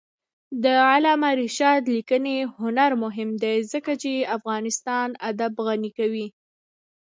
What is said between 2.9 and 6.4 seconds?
مهم دی ځکه چې افغانستان ادب غني کوي.